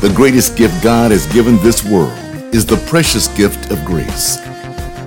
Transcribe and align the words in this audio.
The 0.00 0.10
greatest 0.14 0.56
gift 0.56 0.82
God 0.82 1.10
has 1.10 1.26
given 1.26 1.58
this 1.58 1.84
world 1.84 2.16
is 2.54 2.64
the 2.64 2.82
precious 2.88 3.28
gift 3.28 3.70
of 3.70 3.84
grace. 3.84 4.38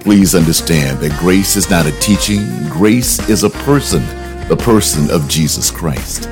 Please 0.01 0.35
understand 0.35 0.99
that 0.99 1.19
grace 1.19 1.55
is 1.55 1.67
not 1.67 1.87
a 1.87 1.99
teaching, 1.99 2.45
grace 2.69 3.17
is 3.27 3.43
a 3.43 3.49
person, 3.49 4.03
the 4.49 4.55
person 4.55 5.09
of 5.09 5.27
Jesus 5.27 5.71
Christ. 5.71 6.29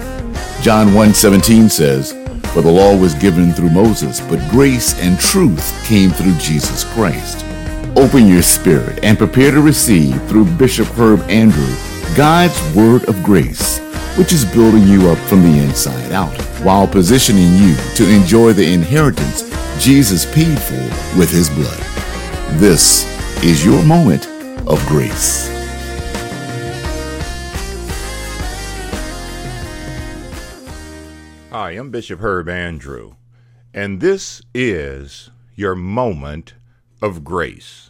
John 0.61 0.93
1:17 0.93 1.71
says, 1.71 2.13
"For 2.53 2.61
the 2.61 2.69
law 2.69 2.95
was 2.95 3.15
given 3.15 3.51
through 3.51 3.71
Moses, 3.71 4.21
but 4.29 4.51
grace 4.51 4.93
and 5.01 5.19
truth 5.19 5.73
came 5.85 6.11
through 6.11 6.35
Jesus 6.35 6.83
Christ." 6.93 7.43
Open 7.95 8.27
your 8.27 8.43
spirit 8.43 8.99
and 9.01 9.17
prepare 9.17 9.49
to 9.49 9.59
receive 9.61 10.21
through 10.29 10.45
Bishop 10.45 10.87
Herb 10.99 11.27
Andrew 11.27 11.73
God's 12.15 12.61
word 12.75 13.05
of 13.05 13.23
grace, 13.23 13.79
which 14.17 14.31
is 14.31 14.45
building 14.45 14.87
you 14.87 15.09
up 15.09 15.17
from 15.27 15.41
the 15.41 15.57
inside 15.63 16.11
out 16.11 16.50
while 16.63 16.87
positioning 16.87 17.55
you 17.55 17.75
to 17.95 18.09
enjoy 18.09 18.53
the 18.53 18.73
inheritance 18.73 19.43
Jesus 19.83 20.31
paid 20.33 20.59
for 20.59 21.17
with 21.17 21.31
his 21.31 21.49
blood. 21.49 21.79
This 22.59 23.05
is 23.43 23.65
your 23.65 23.83
moment 23.83 24.27
of 24.67 24.85
grace. 24.85 25.49
Hi, 31.51 31.71
I'm 31.71 31.89
Bishop 31.89 32.19
Herb 32.19 32.47
Andrew, 32.47 33.15
and 33.73 33.99
this 33.99 34.41
is 34.53 35.31
your 35.55 35.75
moment 35.75 36.53
of 37.01 37.23
grace. 37.23 37.89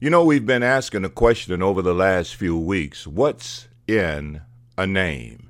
You 0.00 0.10
know, 0.10 0.24
we've 0.24 0.46
been 0.46 0.62
asking 0.62 1.04
a 1.04 1.08
question 1.08 1.62
over 1.62 1.82
the 1.82 1.94
last 1.94 2.36
few 2.36 2.58
weeks 2.58 3.06
what's 3.06 3.68
in 3.88 4.42
a 4.78 4.86
name? 4.86 5.43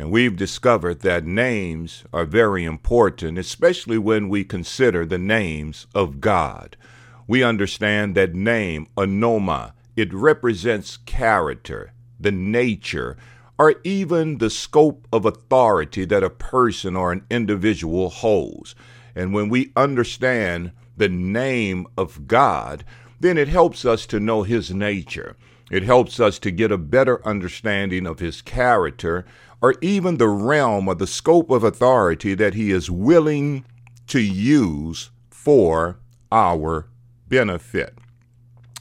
And 0.00 0.10
we've 0.10 0.34
discovered 0.34 1.00
that 1.00 1.26
names 1.26 2.04
are 2.10 2.24
very 2.24 2.64
important, 2.64 3.36
especially 3.36 3.98
when 3.98 4.30
we 4.30 4.44
consider 4.44 5.04
the 5.04 5.18
names 5.18 5.86
of 5.94 6.22
God. 6.22 6.78
We 7.26 7.42
understand 7.42 8.14
that 8.14 8.34
name, 8.34 8.86
onoma, 8.96 9.74
it 9.96 10.10
represents 10.14 10.96
character, 10.96 11.92
the 12.18 12.32
nature, 12.32 13.18
or 13.58 13.74
even 13.84 14.38
the 14.38 14.48
scope 14.48 15.06
of 15.12 15.26
authority 15.26 16.06
that 16.06 16.24
a 16.24 16.30
person 16.30 16.96
or 16.96 17.12
an 17.12 17.26
individual 17.28 18.08
holds. 18.08 18.74
And 19.14 19.34
when 19.34 19.50
we 19.50 19.70
understand 19.76 20.72
the 20.96 21.10
name 21.10 21.86
of 21.98 22.26
God, 22.26 22.86
then 23.20 23.38
it 23.38 23.48
helps 23.48 23.84
us 23.84 24.06
to 24.06 24.18
know 24.18 24.42
His 24.42 24.72
nature. 24.72 25.36
It 25.70 25.84
helps 25.84 26.18
us 26.18 26.38
to 26.40 26.50
get 26.50 26.72
a 26.72 26.78
better 26.78 27.24
understanding 27.26 28.06
of 28.06 28.18
His 28.18 28.42
character 28.42 29.24
or 29.62 29.74
even 29.80 30.16
the 30.16 30.28
realm 30.28 30.88
or 30.88 30.94
the 30.94 31.06
scope 31.06 31.50
of 31.50 31.62
authority 31.62 32.34
that 32.34 32.54
He 32.54 32.72
is 32.72 32.90
willing 32.90 33.64
to 34.08 34.20
use 34.20 35.10
for 35.30 35.98
our 36.32 36.88
benefit. 37.28 37.96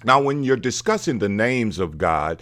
Now, 0.03 0.21
when 0.21 0.43
you're 0.43 0.55
discussing 0.55 1.19
the 1.19 1.29
names 1.29 1.77
of 1.77 1.97
God, 1.97 2.41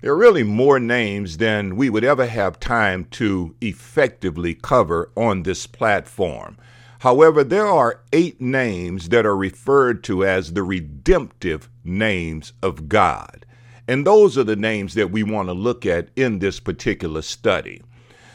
there 0.00 0.12
are 0.12 0.16
really 0.16 0.44
more 0.44 0.78
names 0.80 1.36
than 1.36 1.76
we 1.76 1.90
would 1.90 2.04
ever 2.04 2.26
have 2.26 2.58
time 2.60 3.04
to 3.12 3.54
effectively 3.60 4.54
cover 4.54 5.10
on 5.16 5.42
this 5.42 5.66
platform. 5.66 6.56
However, 7.02 7.42
there 7.42 7.66
are 7.66 8.00
eight 8.12 8.40
names 8.40 9.08
that 9.08 9.26
are 9.26 9.36
referred 9.36 10.04
to 10.04 10.24
as 10.24 10.52
the 10.52 10.62
redemptive 10.62 11.68
names 11.82 12.52
of 12.62 12.88
God. 12.88 13.44
And 13.88 14.06
those 14.06 14.38
are 14.38 14.44
the 14.44 14.54
names 14.54 14.94
that 14.94 15.10
we 15.10 15.24
want 15.24 15.48
to 15.48 15.52
look 15.52 15.84
at 15.84 16.10
in 16.14 16.38
this 16.38 16.60
particular 16.60 17.20
study. 17.22 17.82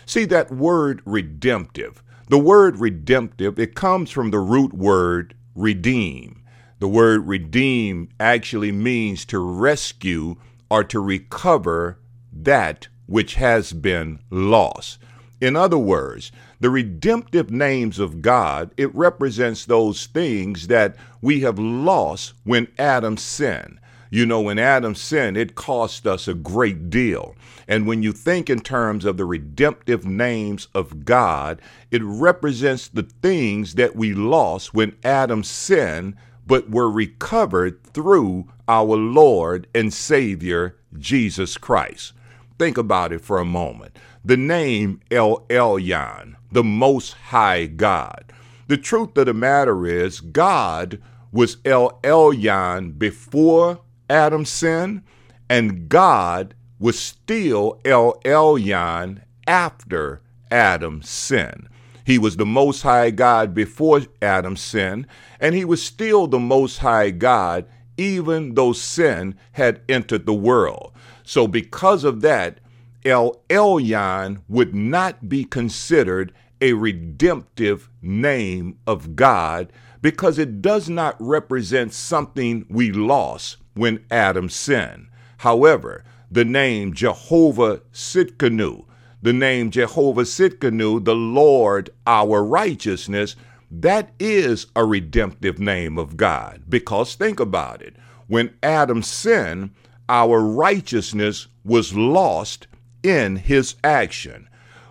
See 0.06 0.26
that 0.26 0.52
word 0.52 1.02
redemptive. 1.06 2.04
The 2.28 2.38
word 2.38 2.76
redemptive, 2.76 3.58
it 3.58 3.74
comes 3.74 4.12
from 4.12 4.32
the 4.32 4.40
root 4.40 4.74
word 4.74 5.34
redeem. 5.56 6.44
The 6.80 6.90
word 6.90 7.26
redeem 7.26 8.10
actually 8.20 8.74
means 8.74 9.24
to 9.28 9.40
rescue 9.40 10.36
or 10.70 10.84
to 10.84 11.00
recover 11.00 12.00
that 12.34 12.90
which 13.06 13.36
has 13.36 13.72
been 13.72 14.20
lost. 14.30 15.00
In 15.40 15.56
other 15.56 15.78
words, 15.78 16.32
the 16.60 16.70
redemptive 16.70 17.52
names 17.52 18.00
of 18.00 18.22
God, 18.22 18.72
it 18.78 18.94
represents 18.96 19.66
those 19.66 20.08
things 20.08 20.68
that 20.68 20.96
we 21.22 21.42
have 21.42 21.60
lost 21.60 22.34
when 22.44 22.68
Adam 22.80 23.18
sinned. 23.18 23.80
You 24.10 24.26
know, 24.26 24.42
when 24.42 24.58
Adam 24.58 24.96
sinned, 24.96 25.38
it 25.38 25.56
cost 25.56 26.08
us 26.08 26.28
a 26.28 26.34
great 26.34 26.90
deal. 26.90 27.36
And 27.68 27.86
when 27.86 28.02
you 28.02 28.14
think 28.14 28.50
in 28.50 28.62
terms 28.62 29.04
of 29.04 29.18
the 29.18 29.26
redemptive 29.26 30.06
names 30.06 30.68
of 30.74 31.04
God, 31.04 31.62
it 31.92 32.02
represents 32.04 32.88
the 32.88 33.04
things 33.04 33.76
that 33.76 33.96
we 33.96 34.14
lost 34.14 34.74
when 34.74 34.96
Adam 35.04 35.44
sinned, 35.44 36.16
but 36.46 36.70
were 36.70 36.90
recovered 36.90 37.84
through 37.84 38.48
our 38.68 38.96
Lord 38.96 39.68
and 39.76 39.94
Savior, 39.94 40.78
Jesus 40.98 41.58
Christ. 41.58 42.14
Think 42.58 42.78
about 42.78 43.12
it 43.12 43.22
for 43.22 43.38
a 43.38 43.46
moment. 43.46 43.98
The 44.28 44.36
name 44.36 45.00
El 45.10 45.46
Elyon, 45.50 46.36
the 46.52 46.62
Most 46.62 47.14
High 47.14 47.66
God. 47.66 48.34
The 48.68 48.76
truth 48.76 49.18
of 49.18 49.28
the 49.28 49.34
matter 49.34 49.88
is, 49.88 50.20
God 50.20 51.02
was 51.32 51.56
El 51.64 51.98
Elyon 52.04 53.00
before 53.00 53.80
Adam 54.10 54.44
sinned, 54.44 55.04
and 55.50 55.88
God 55.88 56.56
was 56.78 57.00
still 57.00 57.80
El 57.86 58.20
Elyon 58.26 59.22
after 59.48 60.22
Adam 60.52 61.02
sinned. 61.04 61.70
He 62.06 62.18
was 62.18 62.36
the 62.36 62.46
Most 62.46 62.82
High 62.82 63.12
God 63.12 63.54
before 63.54 64.02
Adam 64.22 64.58
sinned, 64.58 65.08
and 65.40 65.56
he 65.56 65.64
was 65.64 65.82
still 65.82 66.28
the 66.28 66.38
Most 66.38 66.80
High 66.80 67.12
God 67.12 67.66
even 67.96 68.56
though 68.56 68.74
sin 68.74 69.36
had 69.54 69.80
entered 69.88 70.26
the 70.26 70.34
world. 70.34 70.92
So, 71.24 71.48
because 71.48 72.04
of 72.04 72.20
that, 72.22 72.60
El 73.08 73.42
Elyon 73.50 74.42
would 74.50 74.76
not 74.76 75.30
be 75.30 75.46
considered 75.46 76.34
a 76.60 76.74
redemptive 76.74 77.90
name 78.02 78.78
of 78.86 79.16
God 79.16 79.72
because 80.02 80.38
it 80.38 80.62
does 80.62 80.90
not 80.90 81.16
represent 81.18 81.94
something 81.94 82.66
we 82.70 82.92
lost 82.92 83.56
when 83.76 84.04
Adam 84.12 84.50
sinned. 84.50 85.08
However, 85.38 86.04
the 86.30 86.44
name 86.44 86.94
Jehovah 86.94 87.78
Tsidkenu, 87.94 88.84
the 89.22 89.32
name 89.32 89.72
Jehovah 89.72 90.24
Tsidkenu, 90.24 91.06
the 91.06 91.16
Lord 91.16 91.90
our 92.06 92.44
righteousness, 92.44 93.38
that 93.72 94.12
is 94.20 94.68
a 94.76 94.84
redemptive 94.84 95.60
name 95.60 95.98
of 95.98 96.18
God. 96.18 96.64
Because 96.68 97.16
think 97.16 97.40
about 97.40 97.82
it. 97.82 97.96
When 98.28 98.54
Adam 98.62 99.02
sinned, 99.02 99.70
our 100.10 100.42
righteousness 100.42 101.48
was 101.64 101.94
lost 101.94 102.68
in 103.08 103.38
his 103.38 103.76
action. 103.84 104.50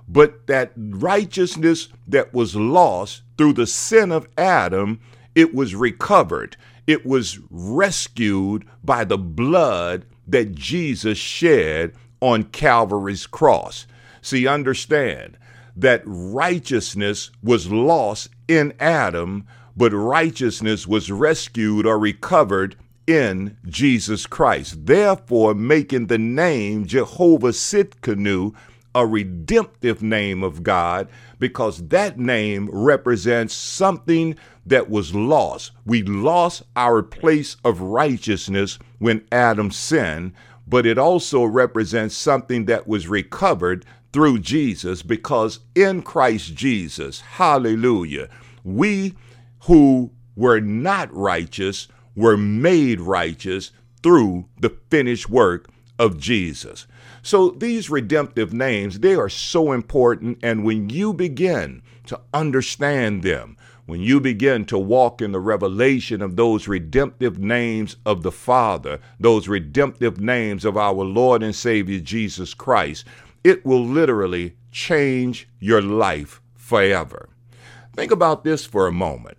But 0.08 0.46
that 0.46 0.72
righteousness 0.76 1.88
that 2.06 2.32
was 2.32 2.56
lost 2.56 3.22
through 3.36 3.52
the 3.54 3.66
sin 3.66 4.10
of 4.10 4.28
Adam, 4.38 5.00
it 5.34 5.54
was 5.54 5.74
recovered. 5.74 6.56
It 6.86 7.04
was 7.04 7.38
rescued 7.50 8.64
by 8.82 9.04
the 9.04 9.18
blood 9.18 10.06
that 10.26 10.54
Jesus 10.54 11.18
shed 11.18 11.92
on 12.20 12.44
Calvary's 12.44 13.26
cross. 13.26 13.86
See, 14.22 14.46
understand 14.46 15.36
that 15.76 16.02
righteousness 16.06 17.30
was 17.42 17.70
lost 17.70 18.30
in 18.48 18.72
Adam, 18.80 19.46
but 19.76 19.92
righteousness 19.92 20.86
was 20.86 21.10
rescued 21.10 21.84
or 21.84 21.98
recovered 21.98 22.76
in 23.06 23.56
Jesus 23.66 24.26
Christ, 24.26 24.86
therefore 24.86 25.54
making 25.54 26.06
the 26.06 26.18
name 26.18 26.86
Jehovah 26.86 27.50
Tsidkenu 27.50 28.54
a 28.94 29.06
redemptive 29.06 30.02
name 30.02 30.42
of 30.42 30.62
God 30.62 31.08
because 31.38 31.88
that 31.88 32.18
name 32.18 32.70
represents 32.72 33.52
something 33.54 34.36
that 34.64 34.88
was 34.88 35.14
lost. 35.14 35.72
We 35.84 36.02
lost 36.02 36.62
our 36.74 37.02
place 37.02 37.56
of 37.62 37.82
righteousness 37.82 38.78
when 38.98 39.26
Adam 39.30 39.70
sinned, 39.70 40.32
but 40.66 40.86
it 40.86 40.96
also 40.96 41.44
represents 41.44 42.16
something 42.16 42.64
that 42.64 42.88
was 42.88 43.06
recovered 43.06 43.84
through 44.14 44.38
Jesus 44.38 45.02
because 45.02 45.60
in 45.74 46.00
Christ 46.00 46.54
Jesus, 46.54 47.20
hallelujah, 47.20 48.30
we 48.64 49.14
who 49.64 50.10
were 50.36 50.60
not 50.60 51.14
righteous 51.14 51.86
were 52.16 52.36
made 52.36 53.00
righteous 53.00 53.70
through 54.02 54.46
the 54.58 54.76
finished 54.90 55.28
work 55.28 55.68
of 55.98 56.18
Jesus. 56.18 56.86
So 57.22 57.50
these 57.50 57.90
redemptive 57.90 58.52
names, 58.52 59.00
they 59.00 59.14
are 59.14 59.28
so 59.28 59.72
important. 59.72 60.38
And 60.42 60.64
when 60.64 60.90
you 60.90 61.12
begin 61.12 61.82
to 62.06 62.20
understand 62.32 63.22
them, 63.22 63.56
when 63.86 64.00
you 64.00 64.20
begin 64.20 64.64
to 64.66 64.78
walk 64.78 65.22
in 65.22 65.32
the 65.32 65.40
revelation 65.40 66.20
of 66.20 66.36
those 66.36 66.66
redemptive 66.66 67.38
names 67.38 67.96
of 68.04 68.22
the 68.22 68.32
Father, 68.32 69.00
those 69.20 69.48
redemptive 69.48 70.20
names 70.20 70.64
of 70.64 70.76
our 70.76 71.04
Lord 71.04 71.42
and 71.42 71.54
Savior 71.54 72.00
Jesus 72.00 72.52
Christ, 72.52 73.04
it 73.44 73.64
will 73.64 73.84
literally 73.84 74.56
change 74.72 75.48
your 75.60 75.80
life 75.80 76.40
forever. 76.54 77.28
Think 77.94 78.10
about 78.10 78.42
this 78.42 78.66
for 78.66 78.86
a 78.86 78.92
moment. 78.92 79.38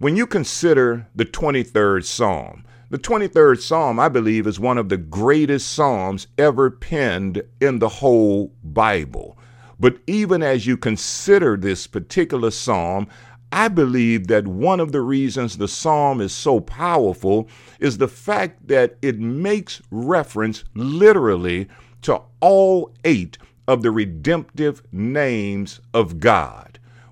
When 0.00 0.16
you 0.16 0.26
consider 0.26 1.08
the 1.14 1.26
23rd 1.26 2.06
Psalm, 2.06 2.64
the 2.88 2.96
23rd 2.96 3.60
Psalm, 3.60 4.00
I 4.00 4.08
believe, 4.08 4.46
is 4.46 4.58
one 4.58 4.78
of 4.78 4.88
the 4.88 4.96
greatest 4.96 5.74
Psalms 5.74 6.26
ever 6.38 6.70
penned 6.70 7.42
in 7.60 7.80
the 7.80 7.88
whole 7.90 8.50
Bible. 8.64 9.36
But 9.78 9.98
even 10.06 10.42
as 10.42 10.66
you 10.66 10.78
consider 10.78 11.54
this 11.54 11.86
particular 11.86 12.50
Psalm, 12.50 13.08
I 13.52 13.68
believe 13.68 14.28
that 14.28 14.48
one 14.48 14.80
of 14.80 14.92
the 14.92 15.02
reasons 15.02 15.58
the 15.58 15.68
psalm 15.68 16.22
is 16.22 16.32
so 16.32 16.60
powerful 16.60 17.46
is 17.78 17.98
the 17.98 18.08
fact 18.08 18.68
that 18.68 18.96
it 19.02 19.18
makes 19.18 19.82
reference 19.90 20.64
literally 20.74 21.68
to 22.02 22.22
all 22.40 22.94
eight 23.04 23.36
of 23.68 23.82
the 23.82 23.90
redemptive 23.90 24.82
names 24.92 25.78
of 25.92 26.20
God. 26.20 26.69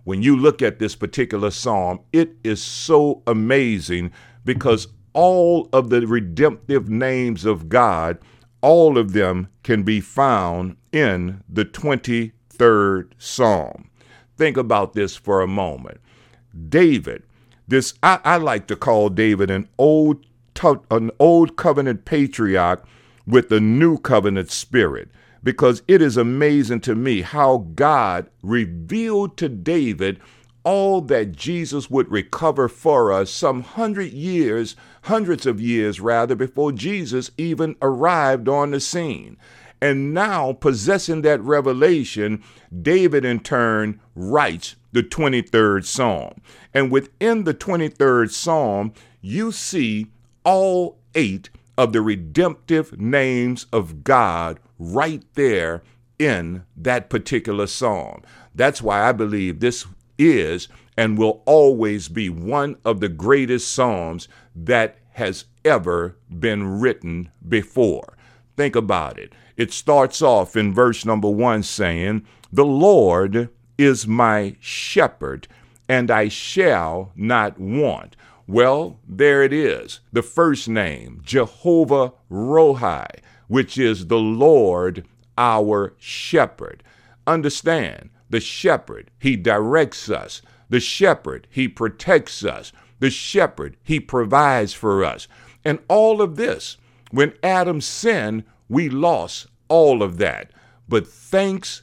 When 0.09 0.23
you 0.23 0.39
look 0.39 0.63
at 0.63 0.79
this 0.79 0.97
particular 0.97 1.51
psalm, 1.51 2.01
it 2.15 2.35
is 2.43 2.63
so 2.63 3.23
amazing 3.27 4.13
because 4.43 4.89
all 5.13 5.69
of 5.71 5.91
the 5.91 6.07
redemptive 6.07 6.89
names 6.89 7.45
of 7.45 7.69
God, 7.69 8.17
all 8.63 8.97
of 8.97 9.13
them 9.13 9.49
can 9.63 9.83
be 9.83 10.01
found 10.01 10.79
in 10.93 11.45
the 11.47 11.67
23rd 11.67 13.11
psalm. 13.19 13.91
Think 14.39 14.57
about 14.57 14.95
this 14.95 15.15
for 15.15 15.43
a 15.43 15.47
moment. 15.47 16.01
David, 16.71 17.23
this 17.67 17.93
I, 18.03 18.19
I 18.25 18.37
like 18.39 18.67
to 18.69 18.77
call 18.77 19.11
David 19.11 19.51
an 19.51 19.69
old 19.77 20.25
an 20.91 21.11
old 21.19 21.59
covenant 21.59 22.07
patriarch 22.07 22.83
with 23.27 23.51
the 23.51 23.61
new 23.61 23.99
covenant 23.99 24.51
spirit 24.51 25.11
because 25.49 25.83
it 25.89 26.03
is 26.03 26.19
amazing 26.19 26.79
to 26.79 26.95
me 26.95 27.23
how 27.23 27.65
God 27.75 28.29
revealed 28.43 29.39
to 29.39 29.49
David 29.49 30.21
all 30.63 31.01
that 31.01 31.33
Jesus 31.33 31.89
would 31.89 32.13
recover 32.13 32.69
for 32.69 33.11
us 33.11 33.31
some 33.31 33.63
hundred 33.63 34.13
years, 34.13 34.77
hundreds 35.05 35.47
of 35.47 35.59
years 35.59 36.01
rather, 36.01 36.35
before 36.35 36.71
Jesus 36.71 37.31
even 37.39 37.77
arrived 37.81 38.47
on 38.47 38.73
the 38.73 38.79
scene. 38.79 39.39
And 39.81 40.13
now, 40.13 40.53
possessing 40.53 41.23
that 41.23 41.41
revelation, 41.41 42.45
David 42.83 43.25
in 43.25 43.41
turn 43.41 44.03
writes 44.15 44.77
the 44.93 45.03
23rd 45.03 45.87
Psalm. 45.87 46.43
And 46.75 46.93
within 46.93 47.45
the 47.45 47.55
23rd 47.55 48.31
Psalm, 48.31 48.93
you 49.23 49.51
see 49.51 50.09
all 50.45 50.99
eight 51.15 51.49
of 51.79 51.93
the 51.93 52.03
redemptive 52.03 53.01
names 53.01 53.67
of 53.73 54.03
God 54.03 54.59
right 54.79 55.23
there 55.35 55.83
in 56.19 56.65
that 56.77 57.09
particular 57.09 57.69
psalm. 57.69 58.23
That's 58.55 58.83
why 58.83 59.09
I 59.09 59.13
believe 59.13 59.61
this 59.61 59.87
is 60.19 60.69
and 60.97 61.17
will 61.17 61.45
always 61.47 62.09
be 62.09 62.29
one 62.29 62.77
of 62.85 62.99
the 62.99 63.09
greatest 63.09 63.73
psalms 63.73 64.27
that 64.57 64.99
has 65.13 65.45
ever 65.65 66.17
been 66.29 66.81
written 66.81 67.31
before. 67.49 68.17
Think 68.57 68.75
about 68.75 69.17
it. 69.17 69.33
It 69.57 69.73
starts 69.73 70.21
off 70.21 70.57
in 70.57 70.75
verse 70.75 71.05
number 71.05 71.31
one 71.31 71.63
saying, 71.63 72.27
The 72.53 72.65
Lord 72.65 73.51
is 73.79 74.09
my 74.09 74.57
shepherd, 74.59 75.47
and 75.89 76.11
I 76.11 76.27
shall 76.27 77.13
not 77.15 77.61
want. 77.61 78.17
Well, 78.49 78.99
there 79.07 79.43
it 79.43 79.53
is. 79.53 80.01
The 80.11 80.23
first 80.23 80.71
name, 80.71 81.21
Jehovah 81.23 82.15
Rohi, 82.31 83.07
which 83.47 83.77
is 83.77 84.07
the 84.07 84.19
Lord 84.19 85.05
our 85.37 85.95
shepherd. 85.99 86.83
Understand, 87.27 88.09
the 88.31 88.41
shepherd, 88.41 89.11
he 89.19 89.37
directs 89.37 90.09
us. 90.09 90.41
The 90.71 90.81
shepherd, 90.81 91.47
he 91.51 91.69
protects 91.69 92.43
us. 92.43 92.73
The 93.01 93.11
shepherd, 93.11 93.77
he 93.83 94.01
provides 94.01 94.73
for 94.73 95.05
us. 95.05 95.29
And 95.63 95.79
all 95.87 96.23
of 96.23 96.37
this, 96.37 96.79
when 97.11 97.35
Adam 97.43 97.83
sinned, 97.83 98.45
we 98.67 98.89
lost 98.89 99.49
all 99.69 100.03
of 100.03 100.17
that. 100.19 100.53
But 100.89 101.07
thanks 101.07 101.83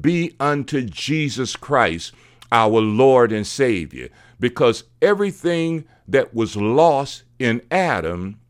be 0.00 0.36
unto 0.38 0.82
Jesus 0.82 1.56
Christ, 1.56 2.12
our 2.52 2.80
Lord 2.80 3.32
and 3.32 3.44
Savior, 3.44 4.10
because 4.38 4.84
everything 5.02 5.84
that 6.06 6.34
was 6.34 6.56
lost 6.56 7.24
in 7.38 7.62
Adam, 7.70 8.40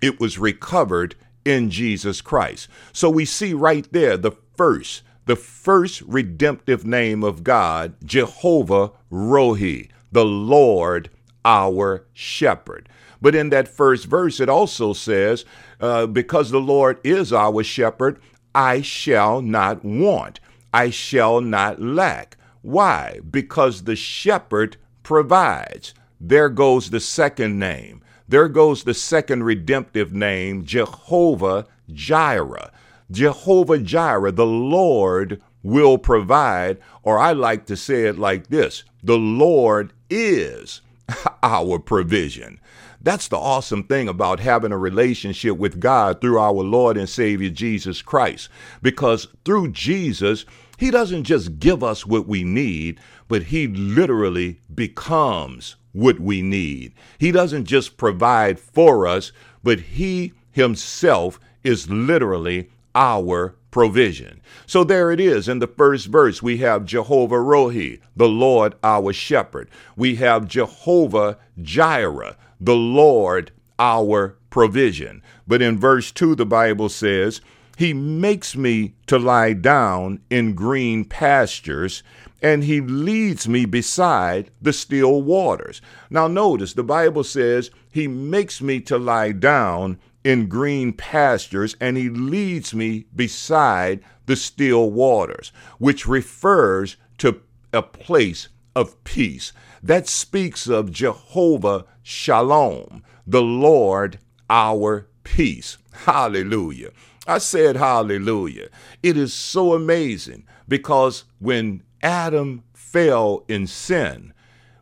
it 0.00 0.20
was 0.20 0.38
recovered 0.38 1.14
in 1.44 1.70
Jesus 1.70 2.20
Christ. 2.20 2.68
So 2.92 3.08
we 3.08 3.24
see 3.24 3.54
right 3.54 3.86
there 3.92 4.16
the 4.16 4.32
first, 4.56 5.02
the 5.26 5.36
first 5.36 6.02
redemptive 6.02 6.84
name 6.84 7.22
of 7.22 7.44
God, 7.44 7.94
Jehovah 8.04 8.92
Rohi, 9.10 9.88
the 10.12 10.24
Lord 10.24 11.10
our 11.44 12.06
shepherd. 12.12 12.88
But 13.22 13.34
in 13.34 13.50
that 13.50 13.68
first 13.68 14.06
verse, 14.06 14.40
it 14.40 14.48
also 14.48 14.92
says, 14.92 15.44
uh, 15.80 16.06
Because 16.06 16.50
the 16.50 16.60
Lord 16.60 17.00
is 17.04 17.32
our 17.32 17.62
shepherd, 17.62 18.20
I 18.54 18.82
shall 18.82 19.40
not 19.40 19.84
want, 19.84 20.40
I 20.74 20.90
shall 20.90 21.40
not 21.40 21.80
lack. 21.80 22.36
Why? 22.62 23.20
Because 23.30 23.84
the 23.84 23.96
shepherd 23.96 24.76
provides. 25.02 25.94
There 26.28 26.48
goes 26.48 26.90
the 26.90 26.98
second 26.98 27.56
name. 27.56 28.02
There 28.26 28.48
goes 28.48 28.82
the 28.82 28.94
second 28.94 29.44
redemptive 29.44 30.12
name, 30.12 30.64
Jehovah 30.64 31.68
Jireh. 31.92 32.72
Jehovah 33.12 33.78
Jireh, 33.78 34.32
the 34.32 34.44
Lord 34.44 35.40
will 35.62 35.98
provide, 35.98 36.78
or 37.04 37.20
I 37.20 37.30
like 37.30 37.66
to 37.66 37.76
say 37.76 38.06
it 38.06 38.18
like 38.18 38.48
this 38.48 38.82
the 39.04 39.16
Lord 39.16 39.92
is 40.10 40.80
our 41.44 41.78
provision. 41.78 42.58
That's 43.00 43.28
the 43.28 43.38
awesome 43.38 43.84
thing 43.84 44.08
about 44.08 44.40
having 44.40 44.72
a 44.72 44.78
relationship 44.78 45.56
with 45.56 45.78
God 45.78 46.20
through 46.20 46.40
our 46.40 46.52
Lord 46.52 46.96
and 46.96 47.08
Savior 47.08 47.50
Jesus 47.50 48.02
Christ. 48.02 48.48
Because 48.82 49.28
through 49.44 49.70
Jesus, 49.70 50.44
He 50.76 50.90
doesn't 50.90 51.22
just 51.22 51.60
give 51.60 51.84
us 51.84 52.04
what 52.04 52.26
we 52.26 52.42
need, 52.42 52.98
but 53.28 53.44
He 53.44 53.68
literally 53.68 54.58
becomes 54.74 55.76
what 55.96 56.20
we 56.20 56.42
need. 56.42 56.92
He 57.18 57.32
doesn't 57.32 57.64
just 57.64 57.96
provide 57.96 58.60
for 58.60 59.06
us, 59.06 59.32
but 59.62 59.80
He 59.80 60.34
Himself 60.52 61.40
is 61.64 61.90
literally 61.90 62.70
our 62.94 63.56
provision. 63.70 64.40
So 64.66 64.84
there 64.84 65.10
it 65.10 65.20
is. 65.20 65.48
In 65.48 65.58
the 65.58 65.66
first 65.66 66.06
verse, 66.06 66.42
we 66.42 66.58
have 66.58 66.84
Jehovah 66.84 67.36
Rohi, 67.36 68.00
the 68.14 68.28
Lord 68.28 68.74
our 68.82 69.12
shepherd. 69.12 69.68
We 69.96 70.16
have 70.16 70.48
Jehovah 70.48 71.38
Jireh, 71.60 72.36
the 72.60 72.76
Lord 72.76 73.50
our 73.78 74.36
provision. 74.50 75.22
But 75.46 75.60
in 75.60 75.78
verse 75.78 76.10
2, 76.12 76.34
the 76.34 76.46
Bible 76.46 76.88
says, 76.88 77.40
He 77.76 77.92
makes 77.92 78.56
me 78.56 78.94
to 79.06 79.18
lie 79.18 79.52
down 79.52 80.20
in 80.30 80.54
green 80.54 81.04
pastures, 81.04 82.02
and 82.42 82.64
He 82.64 82.80
leads 82.80 83.48
me 83.48 83.64
beside 83.64 84.50
the 84.60 84.72
still 84.72 85.22
waters. 85.22 85.80
Now, 86.10 86.28
notice 86.28 86.74
the 86.74 86.82
Bible 86.82 87.24
says, 87.24 87.70
He 87.90 88.08
makes 88.08 88.60
me 88.60 88.80
to 88.82 88.98
lie 88.98 89.32
down 89.32 89.98
in 90.24 90.48
green 90.48 90.92
pastures, 90.92 91.76
and 91.80 91.96
He 91.96 92.08
leads 92.08 92.74
me 92.74 93.06
beside 93.14 94.02
the 94.26 94.36
still 94.36 94.90
waters, 94.90 95.52
which 95.78 96.06
refers 96.06 96.96
to 97.18 97.40
a 97.72 97.82
place 97.82 98.48
of 98.74 99.02
peace. 99.04 99.52
That 99.82 100.08
speaks 100.08 100.68
of 100.68 100.92
Jehovah 100.92 101.86
Shalom, 102.02 103.02
the 103.26 103.42
Lord 103.42 104.18
our 104.48 105.08
peace. 105.24 105.78
Hallelujah. 105.92 106.90
I 107.26 107.38
said 107.38 107.76
hallelujah. 107.76 108.68
It 109.02 109.16
is 109.16 109.34
so 109.34 109.74
amazing 109.74 110.46
because 110.68 111.24
when 111.40 111.82
Adam 112.02 112.62
fell 112.74 113.44
in 113.48 113.66
sin, 113.66 114.32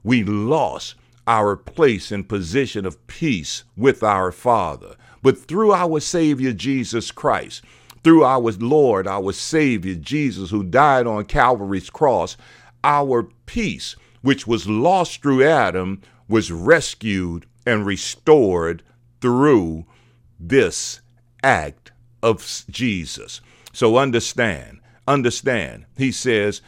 we 0.03 0.23
lost 0.25 0.95
our 1.27 1.57
place 1.57 2.13
and 2.13 2.29
position 2.29 2.85
of 2.85 3.07
peace 3.07 3.65
with 3.77 4.03
our 4.03 4.31
Father. 4.31 4.97
But 5.23 5.39
through 5.39 5.73
our 5.73 6.01
Savior 6.01 6.53
Jesus 6.53 7.11
Christ, 7.11 7.63
through 8.03 8.25
our 8.25 8.53
Lord, 8.53 9.07
our 9.07 9.33
Savior 9.33 9.95
Jesus, 9.95 10.51
who 10.51 10.63
died 10.63 11.07
on 11.07 11.25
Calvary's 11.25 11.89
cross, 11.89 12.37
our 12.83 13.23
peace, 13.47 13.97
which 14.21 14.47
was 14.47 14.69
lost 14.69 15.23
through 15.23 15.43
Adam, 15.43 16.03
was 16.29 16.53
rescued 16.53 17.47
and 17.67 17.87
restored 17.87 18.83
through 19.21 19.87
this 20.39 21.01
act 21.43 21.93
of 22.23 22.65
Jesus. 22.71 23.41
So 23.73 23.97
understand, 23.97 24.81
understand. 25.09 25.87
He 25.97 26.13
says, 26.13 26.61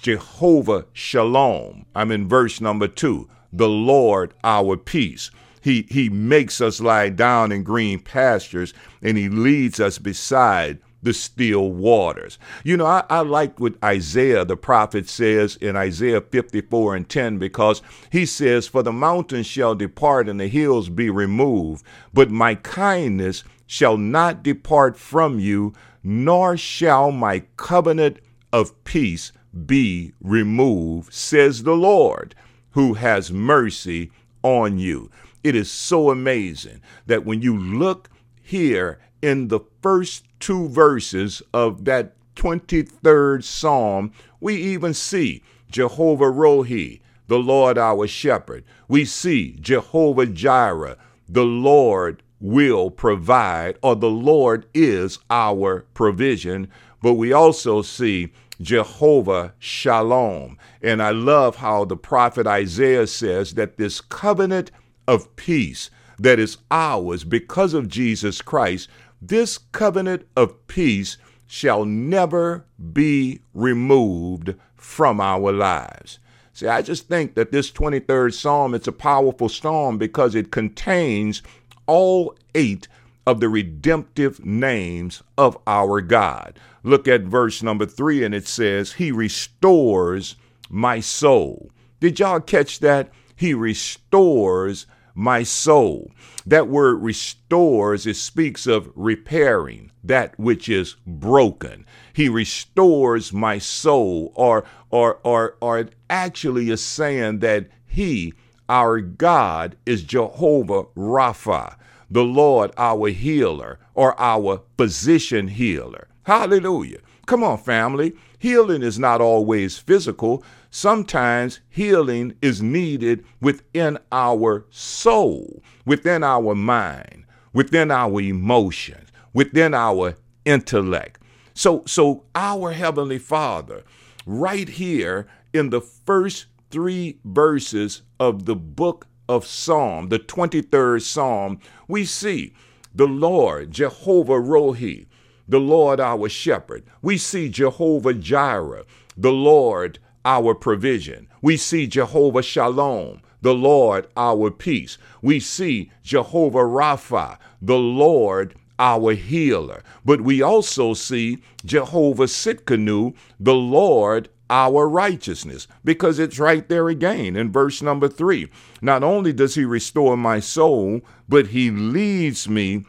Jehovah 0.00 0.86
Shalom. 0.92 1.86
I'm 1.94 2.10
in 2.10 2.28
verse 2.28 2.60
number 2.60 2.88
two. 2.88 3.28
The 3.52 3.68
Lord 3.68 4.34
our 4.44 4.76
peace. 4.76 5.30
He, 5.60 5.86
he 5.90 6.08
makes 6.08 6.60
us 6.60 6.80
lie 6.80 7.08
down 7.08 7.52
in 7.52 7.62
green 7.62 7.98
pastures 7.98 8.72
and 9.02 9.18
he 9.18 9.28
leads 9.28 9.80
us 9.80 9.98
beside 9.98 10.78
the 11.02 11.12
still 11.12 11.70
waters. 11.70 12.38
You 12.64 12.76
know, 12.76 12.86
I, 12.86 13.04
I 13.08 13.20
like 13.20 13.60
what 13.60 13.82
Isaiah 13.84 14.44
the 14.44 14.56
prophet 14.56 15.08
says 15.08 15.56
in 15.56 15.76
Isaiah 15.76 16.20
54 16.20 16.96
and 16.96 17.08
10 17.08 17.38
because 17.38 17.82
he 18.10 18.26
says, 18.26 18.66
For 18.66 18.82
the 18.82 18.92
mountains 18.92 19.46
shall 19.46 19.74
depart 19.74 20.28
and 20.28 20.40
the 20.40 20.48
hills 20.48 20.88
be 20.88 21.10
removed, 21.10 21.84
but 22.12 22.30
my 22.30 22.54
kindness 22.56 23.44
shall 23.66 23.96
not 23.96 24.42
depart 24.42 24.96
from 24.96 25.38
you, 25.38 25.72
nor 26.02 26.56
shall 26.56 27.12
my 27.12 27.44
covenant 27.56 28.18
of 28.52 28.82
peace 28.84 29.32
be 29.66 30.12
removed, 30.20 31.12
says 31.12 31.62
the 31.62 31.76
Lord, 31.76 32.34
who 32.70 32.94
has 32.94 33.32
mercy 33.32 34.10
on 34.42 34.78
you. 34.78 35.10
It 35.42 35.54
is 35.54 35.70
so 35.70 36.10
amazing 36.10 36.80
that 37.06 37.24
when 37.24 37.42
you 37.42 37.56
look 37.56 38.10
here 38.42 39.00
in 39.22 39.48
the 39.48 39.60
first 39.82 40.24
two 40.40 40.68
verses 40.68 41.42
of 41.52 41.84
that 41.84 42.14
23rd 42.36 43.42
Psalm, 43.42 44.12
we 44.40 44.54
even 44.54 44.94
see 44.94 45.42
Jehovah 45.70 46.26
Rohi, 46.26 47.00
the 47.26 47.38
Lord 47.38 47.76
our 47.76 48.06
shepherd. 48.06 48.64
We 48.86 49.04
see 49.04 49.56
Jehovah 49.60 50.26
Jireh, 50.26 50.96
the 51.28 51.44
Lord 51.44 52.22
will 52.40 52.90
provide, 52.90 53.78
or 53.82 53.96
the 53.96 54.10
Lord 54.10 54.66
is 54.72 55.18
our 55.28 55.84
provision. 55.94 56.68
But 57.02 57.14
we 57.14 57.32
also 57.32 57.82
see 57.82 58.32
Jehovah 58.60 59.54
Shalom. 59.58 60.58
And 60.82 61.02
I 61.02 61.10
love 61.10 61.56
how 61.56 61.84
the 61.84 61.96
prophet 61.96 62.46
Isaiah 62.46 63.06
says 63.06 63.54
that 63.54 63.76
this 63.76 64.00
covenant 64.00 64.70
of 65.06 65.34
peace 65.36 65.90
that 66.18 66.38
is 66.38 66.58
ours 66.70 67.24
because 67.24 67.74
of 67.74 67.88
Jesus 67.88 68.42
Christ 68.42 68.88
this 69.20 69.58
covenant 69.58 70.26
of 70.36 70.66
peace 70.68 71.18
shall 71.46 71.84
never 71.84 72.66
be 72.92 73.40
removed 73.54 74.54
from 74.76 75.20
our 75.20 75.50
lives. 75.52 76.18
See, 76.52 76.66
I 76.66 76.82
just 76.82 77.08
think 77.08 77.34
that 77.34 77.52
this 77.52 77.70
23rd 77.70 78.32
Psalm, 78.34 78.74
it's 78.74 78.88
a 78.88 78.92
powerful 78.92 79.48
psalm 79.48 79.98
because 79.98 80.34
it 80.34 80.50
contains 80.50 81.42
all 81.86 82.36
eight 82.54 82.88
of 83.28 83.40
the 83.40 83.48
redemptive 83.50 84.42
names 84.42 85.22
of 85.36 85.58
our 85.66 86.00
God. 86.00 86.58
Look 86.82 87.06
at 87.06 87.24
verse 87.24 87.62
number 87.62 87.84
three, 87.84 88.24
and 88.24 88.34
it 88.34 88.48
says, 88.48 88.94
He 88.94 89.12
restores 89.12 90.36
my 90.70 91.00
soul. 91.00 91.70
Did 92.00 92.18
y'all 92.18 92.40
catch 92.40 92.78
that? 92.78 93.10
He 93.36 93.52
restores 93.52 94.86
my 95.14 95.42
soul. 95.42 96.10
That 96.46 96.68
word 96.68 97.02
restores, 97.02 98.06
it 98.06 98.16
speaks 98.16 98.66
of 98.66 98.90
repairing 98.94 99.90
that 100.02 100.38
which 100.40 100.70
is 100.70 100.96
broken. 101.06 101.84
He 102.14 102.30
restores 102.30 103.30
my 103.30 103.58
soul, 103.58 104.32
or 104.36 104.64
or 104.88 105.18
or 105.22 105.58
or 105.60 105.80
it 105.80 105.94
actually 106.08 106.70
is 106.70 106.82
saying 106.82 107.40
that 107.40 107.68
he, 107.86 108.32
our 108.70 109.00
God, 109.00 109.76
is 109.84 110.02
Jehovah 110.02 110.84
Rapha, 110.96 111.76
the 112.10 112.24
Lord 112.24 112.72
our 112.76 113.08
healer, 113.08 113.78
or 113.94 114.18
our 114.20 114.62
physician 114.76 115.48
healer. 115.48 116.08
Hallelujah. 116.24 116.98
Come 117.26 117.44
on, 117.44 117.58
family. 117.58 118.14
Healing 118.38 118.82
is 118.82 118.98
not 118.98 119.20
always 119.20 119.78
physical. 119.78 120.42
Sometimes 120.70 121.60
healing 121.68 122.34
is 122.40 122.62
needed 122.62 123.24
within 123.40 123.98
our 124.12 124.66
soul, 124.70 125.62
within 125.84 126.22
our 126.22 126.54
mind, 126.54 127.24
within 127.52 127.90
our 127.90 128.20
emotions, 128.20 129.10
within 129.34 129.74
our 129.74 130.14
intellect. 130.44 131.20
So, 131.54 131.82
so 131.86 132.24
our 132.34 132.72
Heavenly 132.72 133.18
Father, 133.18 133.82
right 134.24 134.68
here 134.68 135.26
in 135.52 135.70
the 135.70 135.80
first 135.80 136.46
three 136.70 137.18
verses 137.24 138.02
of 138.20 138.44
the 138.44 138.56
book 138.56 139.06
of 139.28 139.46
Psalm, 139.46 140.08
the 140.08 140.18
23rd 140.18 141.02
Psalm, 141.02 141.60
we 141.86 142.04
see 142.04 142.54
the 142.94 143.06
Lord, 143.06 143.70
Jehovah 143.70 144.40
Rohi, 144.40 145.06
the 145.46 145.60
Lord 145.60 146.00
our 146.00 146.28
shepherd. 146.28 146.84
We 147.02 147.18
see 147.18 147.48
Jehovah 147.48 148.14
Jireh, 148.14 148.84
the 149.16 149.32
Lord 149.32 149.98
our 150.24 150.54
provision. 150.54 151.28
We 151.40 151.56
see 151.56 151.86
Jehovah 151.86 152.42
Shalom, 152.42 153.20
the 153.40 153.54
Lord 153.54 154.08
our 154.16 154.50
peace. 154.50 154.98
We 155.22 155.40
see 155.40 155.90
Jehovah 156.02 156.58
Rapha, 156.58 157.38
the 157.62 157.78
Lord 157.78 158.54
our 158.78 159.12
healer. 159.12 159.82
But 160.04 160.20
we 160.20 160.42
also 160.42 160.94
see 160.94 161.42
Jehovah 161.64 162.26
Tsidkenu, 162.26 163.14
the 163.40 163.54
Lord 163.54 164.28
our 164.50 164.88
righteousness, 164.88 165.68
because 165.84 166.18
it's 166.18 166.38
right 166.38 166.68
there 166.68 166.88
again 166.88 167.36
in 167.36 167.52
verse 167.52 167.82
number 167.82 168.08
three. 168.08 168.48
Not 168.80 169.02
only 169.02 169.32
does 169.32 169.54
he 169.54 169.64
restore 169.64 170.16
my 170.16 170.40
soul, 170.40 171.02
but 171.28 171.48
he 171.48 171.70
leads 171.70 172.48
me 172.48 172.84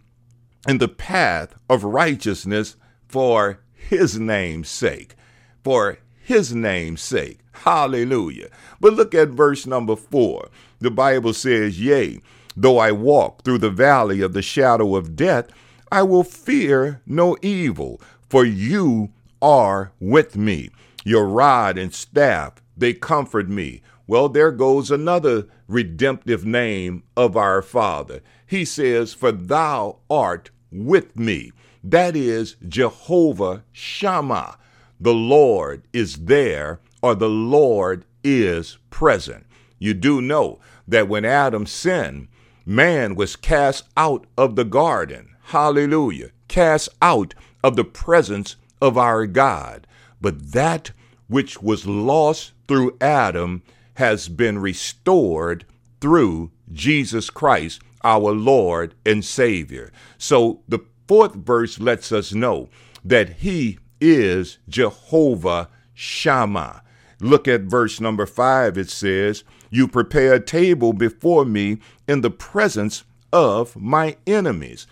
in 0.68 0.78
the 0.78 0.88
path 0.88 1.56
of 1.70 1.84
righteousness 1.84 2.76
for 3.08 3.60
his 3.74 4.20
name's 4.20 4.70
sake. 4.70 5.16
For 5.64 6.00
his 6.22 6.54
name's 6.54 7.02
sake. 7.02 7.40
Hallelujah. 7.52 8.50
But 8.80 8.94
look 8.94 9.14
at 9.14 9.30
verse 9.30 9.66
number 9.66 9.96
four. 9.96 10.50
The 10.80 10.92
Bible 10.92 11.34
says, 11.34 11.80
Yea, 11.82 12.22
though 12.56 12.78
I 12.78 12.92
walk 12.92 13.44
through 13.44 13.58
the 13.58 13.70
valley 13.70 14.22
of 14.22 14.34
the 14.34 14.42
shadow 14.42 14.96
of 14.96 15.16
death, 15.16 15.50
I 15.92 16.04
will 16.04 16.24
fear 16.24 17.02
no 17.06 17.36
evil, 17.42 18.00
for 18.30 18.46
you 18.46 19.10
are 19.42 19.92
with 20.00 20.38
me. 20.38 20.70
Your 21.04 21.28
rod 21.28 21.78
and 21.78 21.94
staff, 21.94 22.62
they 22.76 22.94
comfort 22.94 23.50
me. 23.50 23.82
Well, 24.08 24.30
there 24.30 24.52
goes 24.52 24.90
another 24.90 25.48
redemptive 25.68 26.46
name 26.46 27.04
of 27.16 27.38
our 27.38 27.62
Father. 27.62 28.22
He 28.46 28.66
says, 28.66 29.14
For 29.14 29.32
thou 29.32 30.00
art 30.10 30.50
with 30.72 31.16
me. 31.16 31.52
That 31.84 32.16
is 32.16 32.56
Jehovah 32.68 33.64
Shammah. 33.72 34.58
The 35.00 35.14
Lord 35.14 35.84
is 35.94 36.26
there, 36.26 36.82
or 37.02 37.16
the 37.16 37.30
Lord 37.30 38.04
is 38.24 38.78
present. 38.90 39.46
You 39.78 39.94
do 39.94 40.22
know 40.22 40.60
that 40.88 41.08
when 41.08 41.24
Adam 41.24 41.66
sinned, 41.66 42.28
man 42.66 43.16
was 43.16 43.36
cast 43.36 43.88
out 43.96 44.26
of 44.38 44.56
the 44.56 44.66
garden. 44.66 45.36
Hallelujah. 45.44 46.32
Cast 46.48 46.90
out 47.02 47.34
of 47.64 47.76
the 47.76 47.86
presence 47.86 48.56
of 48.82 48.98
our 48.98 49.26
God. 49.26 49.88
But 50.22 50.52
that 50.52 50.92
which 51.28 51.62
was 51.62 51.86
lost 51.86 52.54
through 52.68 52.98
Adam 53.00 53.64
has 53.96 54.28
been 54.30 54.60
restored 54.60 55.66
through 56.02 56.52
Jesus 56.72 57.30
Christ, 57.30 57.82
our 58.04 58.32
Lord 58.32 58.96
and 59.06 59.24
Savior. 59.24 59.92
So 60.18 60.62
the 60.68 60.80
fourth 61.08 61.36
verse 61.36 61.80
lets 61.80 62.12
us 62.12 62.34
know 62.34 62.70
that 63.04 63.30
He 63.30 63.80
is 64.00 64.58
Jehovah 64.68 65.70
Shammah. 65.94 66.84
Look 67.20 67.48
at 67.48 67.62
verse 67.62 68.00
number 68.00 68.26
five. 68.26 68.78
It 68.78 68.90
says, 68.90 69.44
You 69.70 69.88
prepare 69.88 70.36
a 70.36 70.40
table 70.40 70.94
before 70.94 71.46
me 71.46 71.80
in 72.08 72.22
the 72.22 72.32
presence 72.32 73.04
of 73.34 73.76
my 73.76 74.16
enemies. 74.26 74.88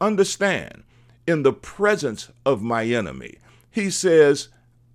Understand, 0.00 0.84
in 1.26 1.42
the 1.42 1.52
presence 1.52 2.30
of 2.44 2.62
my 2.62 2.84
enemy. 2.84 3.38
He 3.70 3.90
says, 3.90 4.48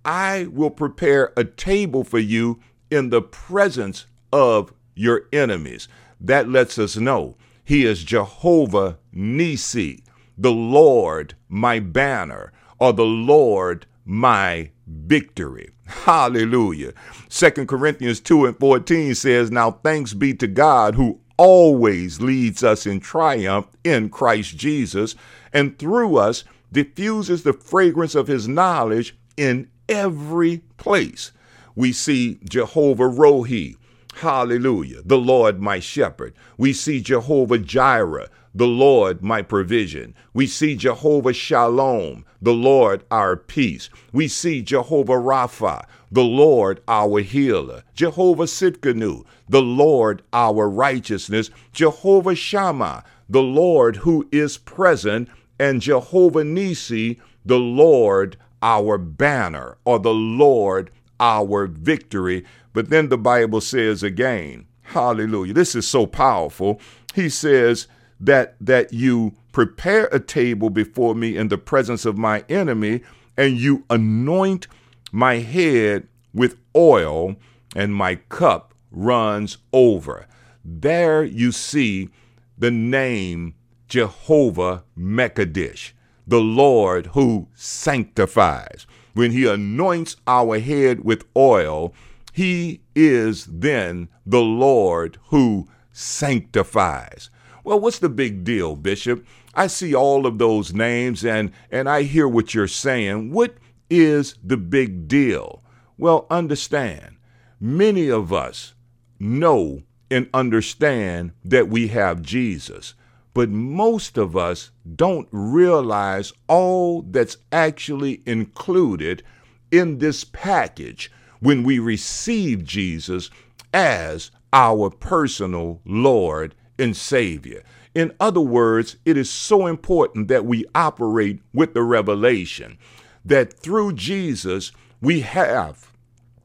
I 0.04 0.48
will 0.50 0.70
prepare 0.70 1.32
a 1.36 1.44
table 1.44 2.04
for 2.04 2.18
you 2.18 2.60
in 2.90 3.10
the 3.10 3.22
presence 3.22 4.06
of 4.32 4.72
your 4.94 5.22
enemies. 5.32 5.88
That 6.20 6.48
lets 6.48 6.78
us 6.78 6.96
know 6.96 7.36
he 7.64 7.84
is 7.84 8.04
Jehovah 8.04 8.98
Nisi, 9.12 10.04
the 10.36 10.52
Lord 10.52 11.34
my 11.48 11.78
banner, 11.80 12.52
or 12.78 12.92
the 12.92 13.04
Lord 13.04 13.86
my 14.04 14.70
victory. 14.86 15.70
Hallelujah. 15.84 16.92
Second 17.28 17.68
Corinthians 17.68 18.20
2 18.20 18.46
and 18.46 18.58
14 18.58 19.14
says, 19.14 19.50
Now 19.50 19.70
thanks 19.70 20.14
be 20.14 20.34
to 20.34 20.46
God 20.46 20.94
who 20.94 21.20
always 21.36 22.20
leads 22.20 22.62
us 22.62 22.86
in 22.86 23.00
triumph 23.00 23.66
in 23.84 24.08
Christ 24.10 24.56
Jesus, 24.56 25.14
and 25.52 25.78
through 25.78 26.16
us 26.16 26.44
diffuses 26.72 27.42
the 27.42 27.52
fragrance 27.52 28.14
of 28.14 28.26
his 28.26 28.48
knowledge 28.48 29.16
in 29.36 29.68
every 29.92 30.62
place. 30.76 31.32
We 31.74 31.92
see 31.92 32.38
Jehovah 32.44 33.08
Rohi, 33.08 33.76
Hallelujah. 34.16 35.02
The 35.04 35.18
Lord 35.18 35.60
my 35.60 35.80
shepherd. 35.80 36.34
We 36.58 36.72
see 36.72 37.00
Jehovah 37.00 37.58
Jireh, 37.58 38.28
the 38.54 38.66
Lord 38.66 39.22
my 39.22 39.40
provision. 39.40 40.14
We 40.34 40.46
see 40.46 40.76
Jehovah 40.76 41.32
Shalom, 41.32 42.24
the 42.40 42.52
Lord 42.52 43.04
our 43.10 43.36
peace. 43.36 43.88
We 44.12 44.28
see 44.28 44.60
Jehovah 44.60 45.14
Rapha, 45.14 45.86
the 46.10 46.24
Lord 46.24 46.82
our 46.86 47.20
healer. 47.20 47.84
Jehovah 47.94 48.44
Tsidkenu, 48.44 49.24
the 49.48 49.62
Lord 49.62 50.22
our 50.32 50.68
righteousness. 50.68 51.50
Jehovah 51.72 52.34
Shammah, 52.34 53.04
the 53.30 53.42
Lord 53.42 53.96
who 53.96 54.28
is 54.30 54.58
present. 54.58 55.28
And 55.58 55.80
Jehovah 55.80 56.44
Nisi, 56.44 57.18
the 57.46 57.58
Lord 57.58 58.36
our 58.62 58.96
banner 58.98 59.76
or 59.84 59.98
the 59.98 60.14
Lord 60.14 60.90
our 61.20 61.66
victory. 61.66 62.44
But 62.72 62.90
then 62.90 63.08
the 63.08 63.18
Bible 63.18 63.60
says 63.60 64.02
again, 64.02 64.66
hallelujah. 64.82 65.52
This 65.52 65.74
is 65.74 65.86
so 65.86 66.06
powerful. 66.06 66.80
He 67.14 67.28
says 67.28 67.86
that 68.20 68.56
that 68.60 68.92
you 68.92 69.34
prepare 69.52 70.06
a 70.06 70.20
table 70.20 70.70
before 70.70 71.14
me 71.14 71.36
in 71.36 71.48
the 71.48 71.58
presence 71.58 72.04
of 72.04 72.16
my 72.16 72.44
enemy 72.48 73.02
and 73.36 73.58
you 73.58 73.84
anoint 73.90 74.66
my 75.10 75.36
head 75.36 76.08
with 76.32 76.56
oil 76.74 77.36
and 77.76 77.94
my 77.94 78.16
cup 78.16 78.74
runs 78.90 79.58
over. 79.72 80.26
There 80.64 81.24
you 81.24 81.52
see 81.52 82.08
the 82.56 82.70
name 82.70 83.54
Jehovah 83.88 84.84
Mekadesh, 84.96 85.92
the 86.26 86.40
Lord 86.40 87.06
who 87.08 87.48
sanctifies. 87.54 88.86
When 89.14 89.32
he 89.32 89.46
anoints 89.46 90.16
our 90.26 90.58
head 90.58 91.04
with 91.04 91.24
oil, 91.36 91.94
he 92.32 92.80
is 92.94 93.46
then 93.46 94.08
the 94.24 94.40
Lord 94.40 95.18
who 95.26 95.68
sanctifies. 95.92 97.28
Well, 97.64 97.78
what's 97.78 97.98
the 97.98 98.08
big 98.08 98.44
deal, 98.44 98.74
Bishop? 98.74 99.24
I 99.54 99.66
see 99.66 99.94
all 99.94 100.26
of 100.26 100.38
those 100.38 100.72
names 100.72 101.24
and, 101.24 101.52
and 101.70 101.88
I 101.88 102.02
hear 102.02 102.26
what 102.26 102.54
you're 102.54 102.66
saying. 102.66 103.32
What 103.32 103.56
is 103.90 104.36
the 104.42 104.56
big 104.56 105.06
deal? 105.06 105.62
Well, 105.98 106.26
understand, 106.30 107.16
many 107.60 108.08
of 108.08 108.32
us 108.32 108.74
know 109.18 109.82
and 110.10 110.28
understand 110.34 111.32
that 111.44 111.68
we 111.68 111.88
have 111.88 112.22
Jesus, 112.22 112.94
but 113.34 113.48
most 113.50 114.18
of 114.18 114.36
us 114.36 114.70
don't 114.96 115.28
realize 115.30 116.32
all 116.48 117.02
that's 117.02 117.38
actually 117.50 118.22
included 118.26 119.22
in 119.70 119.98
this 119.98 120.24
package 120.24 121.10
when 121.40 121.62
we 121.62 121.78
receive 121.78 122.64
Jesus 122.64 123.30
as 123.72 124.30
our 124.52 124.90
personal 124.90 125.80
Lord 125.84 126.54
and 126.78 126.96
Savior. 126.96 127.62
In 127.94 128.12
other 128.20 128.40
words, 128.40 128.96
it 129.04 129.16
is 129.16 129.30
so 129.30 129.66
important 129.66 130.28
that 130.28 130.44
we 130.44 130.64
operate 130.74 131.40
with 131.52 131.74
the 131.74 131.82
revelation 131.82 132.78
that 133.24 133.52
through 133.52 133.94
Jesus 133.94 134.72
we 135.00 135.20
have 135.20 135.90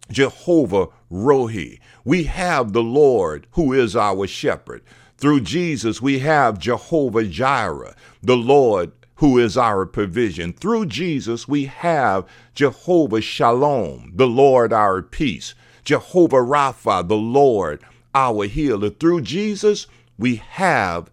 Jehovah 0.09 0.87
Rohi. 1.11 1.79
We 2.03 2.23
have 2.23 2.73
the 2.73 2.83
Lord 2.83 3.47
who 3.51 3.73
is 3.73 3.95
our 3.95 4.27
shepherd. 4.27 4.83
Through 5.17 5.41
Jesus 5.41 5.99
we 5.99 6.19
have 6.19 6.59
Jehovah 6.59 7.23
Jireh, 7.23 7.95
the 8.21 8.37
Lord 8.37 8.91
who 9.15 9.39
is 9.39 9.57
our 9.57 9.87
provision. 9.87 10.53
Through 10.53 10.85
Jesus 10.85 11.47
we 11.47 11.65
have 11.65 12.27
Jehovah 12.53 13.21
Shalom, 13.21 14.11
the 14.13 14.27
Lord 14.27 14.71
our 14.71 15.01
peace. 15.01 15.55
Jehovah 15.83 16.37
Rapha, 16.37 17.07
the 17.07 17.15
Lord 17.15 17.81
our 18.13 18.45
healer. 18.45 18.91
Through 18.91 19.21
Jesus 19.21 19.87
we 20.19 20.35
have 20.35 21.09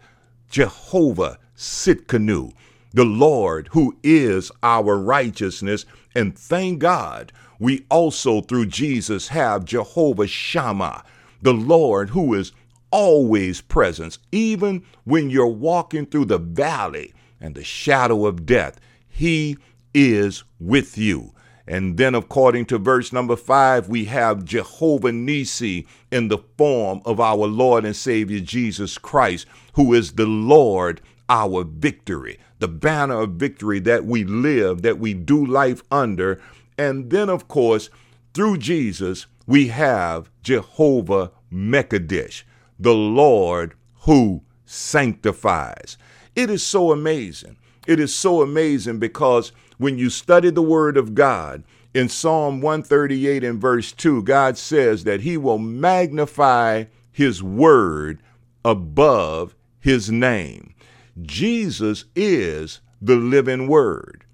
Jehovah 0.50 1.38
Tsidkenu, 1.56 2.52
the 2.92 3.04
Lord 3.06 3.68
who 3.72 3.96
is 4.02 4.52
our 4.62 4.98
righteousness. 4.98 5.86
And 6.14 6.38
thank 6.38 6.80
God, 6.80 7.32
we 7.58 7.86
also 7.88 8.42
through 8.42 8.66
Jesus 8.66 9.28
have 9.28 9.64
Jehovah 9.64 10.26
Shammah, 10.26 11.04
the 11.40 11.54
Lord 11.54 12.10
who 12.10 12.34
is 12.34 12.52
always 12.94 13.60
presence, 13.60 14.20
even 14.30 14.84
when 15.02 15.28
you're 15.28 15.48
walking 15.48 16.06
through 16.06 16.26
the 16.26 16.38
valley 16.38 17.12
and 17.40 17.56
the 17.56 17.64
shadow 17.64 18.24
of 18.24 18.46
death. 18.46 18.78
He 19.08 19.58
is 19.92 20.44
with 20.60 20.96
you. 20.96 21.32
And 21.66 21.96
then, 21.96 22.14
according 22.14 22.66
to 22.66 22.78
verse 22.78 23.12
number 23.12 23.34
five, 23.34 23.88
we 23.88 24.04
have 24.04 24.44
Jehovah 24.44 25.10
Nisi 25.10 25.88
in 26.12 26.28
the 26.28 26.38
form 26.56 27.02
of 27.04 27.18
our 27.18 27.46
Lord 27.48 27.84
and 27.84 27.96
Savior 27.96 28.38
Jesus 28.38 28.96
Christ, 28.96 29.46
who 29.72 29.92
is 29.92 30.12
the 30.12 30.26
Lord, 30.26 31.00
our 31.28 31.64
victory, 31.64 32.38
the 32.60 32.68
banner 32.68 33.22
of 33.22 33.30
victory 33.30 33.80
that 33.80 34.04
we 34.04 34.22
live, 34.22 34.82
that 34.82 35.00
we 35.00 35.14
do 35.14 35.44
life 35.44 35.82
under. 35.90 36.40
And 36.78 37.10
then, 37.10 37.28
of 37.28 37.48
course, 37.48 37.90
through 38.34 38.58
Jesus, 38.58 39.26
we 39.48 39.68
have 39.68 40.30
Jehovah 40.44 41.32
Mekadesh, 41.52 42.44
the 42.84 42.94
Lord 42.94 43.74
who 44.00 44.42
sanctifies. 44.66 45.96
It 46.36 46.50
is 46.50 46.64
so 46.64 46.92
amazing. 46.92 47.56
It 47.86 47.98
is 47.98 48.14
so 48.14 48.42
amazing 48.42 48.98
because 48.98 49.52
when 49.78 49.98
you 49.98 50.10
study 50.10 50.50
the 50.50 50.62
Word 50.62 50.96
of 50.96 51.14
God, 51.14 51.64
in 51.94 52.08
Psalm 52.08 52.60
138 52.60 53.42
and 53.42 53.60
verse 53.60 53.92
2, 53.92 54.24
God 54.24 54.58
says 54.58 55.04
that 55.04 55.22
He 55.22 55.36
will 55.36 55.58
magnify 55.58 56.84
His 57.10 57.42
Word 57.42 58.20
above 58.64 59.54
His 59.80 60.10
name. 60.10 60.74
Jesus 61.22 62.04
is 62.14 62.80
the 63.00 63.16
living 63.16 63.66
Word. 63.66 64.24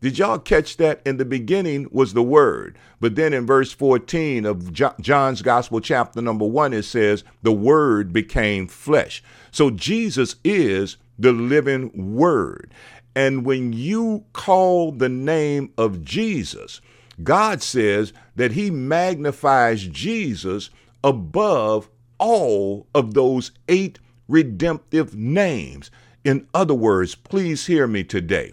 Did 0.00 0.18
y'all 0.18 0.38
catch 0.38 0.78
that? 0.78 1.02
In 1.04 1.18
the 1.18 1.24
beginning 1.24 1.86
was 1.90 2.14
the 2.14 2.22
Word. 2.22 2.78
But 3.00 3.16
then 3.16 3.32
in 3.32 3.46
verse 3.46 3.72
14 3.72 4.46
of 4.46 4.72
John's 4.72 5.42
Gospel, 5.42 5.80
chapter 5.80 6.22
number 6.22 6.46
one, 6.46 6.72
it 6.72 6.84
says, 6.84 7.22
the 7.42 7.52
Word 7.52 8.12
became 8.12 8.66
flesh. 8.66 9.22
So 9.50 9.70
Jesus 9.70 10.36
is 10.42 10.96
the 11.18 11.32
living 11.32 12.14
Word. 12.14 12.72
And 13.14 13.44
when 13.44 13.72
you 13.72 14.24
call 14.32 14.92
the 14.92 15.08
name 15.08 15.72
of 15.76 16.02
Jesus, 16.02 16.80
God 17.22 17.62
says 17.62 18.14
that 18.36 18.52
He 18.52 18.70
magnifies 18.70 19.86
Jesus 19.86 20.70
above 21.04 21.90
all 22.18 22.86
of 22.94 23.12
those 23.14 23.50
eight 23.68 23.98
redemptive 24.28 25.14
names. 25.14 25.90
In 26.24 26.46
other 26.54 26.74
words, 26.74 27.14
please 27.14 27.66
hear 27.66 27.86
me 27.86 28.04
today. 28.04 28.52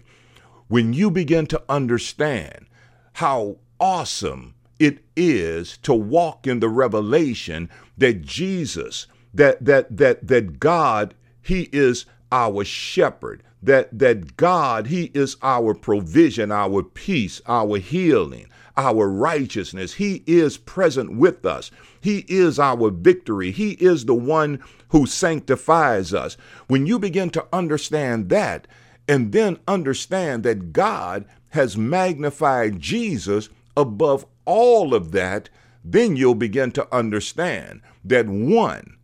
When 0.68 0.92
you 0.92 1.10
begin 1.10 1.46
to 1.48 1.62
understand 1.68 2.66
how 3.14 3.56
awesome 3.80 4.54
it 4.78 4.98
is 5.16 5.78
to 5.78 5.94
walk 5.94 6.46
in 6.46 6.60
the 6.60 6.68
revelation 6.68 7.68
that 7.96 8.22
Jesus, 8.22 9.06
that 9.34 9.64
that 9.64 9.96
that 9.96 10.26
that 10.28 10.60
God, 10.60 11.14
He 11.42 11.68
is 11.72 12.06
our 12.30 12.64
shepherd, 12.64 13.42
that 13.62 13.98
that 13.98 14.36
God, 14.36 14.88
He 14.88 15.10
is 15.14 15.36
our 15.42 15.74
provision, 15.74 16.52
our 16.52 16.82
peace, 16.82 17.40
our 17.46 17.78
healing, 17.78 18.46
our 18.76 19.08
righteousness. 19.08 19.94
He 19.94 20.22
is 20.26 20.58
present 20.58 21.16
with 21.16 21.44
us. 21.44 21.70
He 22.00 22.24
is 22.28 22.58
our 22.58 22.90
victory. 22.90 23.50
He 23.50 23.72
is 23.72 24.04
the 24.04 24.14
one 24.14 24.62
who 24.90 25.06
sanctifies 25.06 26.14
us. 26.14 26.36
When 26.68 26.86
you 26.86 26.98
begin 26.98 27.30
to 27.30 27.46
understand 27.52 28.28
that, 28.28 28.68
and 29.08 29.32
then 29.32 29.58
understand 29.66 30.42
that 30.44 30.72
God 30.72 31.24
has 31.48 31.76
magnified 31.76 32.78
Jesus 32.78 33.48
above 33.76 34.26
all 34.44 34.94
of 34.94 35.12
that, 35.12 35.48
then 35.82 36.14
you'll 36.14 36.34
begin 36.34 36.70
to 36.72 36.94
understand 36.94 37.80
that 38.04 38.28
one, 38.28 38.98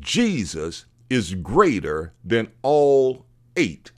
Jesus 0.00 0.86
is 1.10 1.34
greater 1.34 2.14
than 2.24 2.50
all 2.62 3.26
eight 3.56 3.90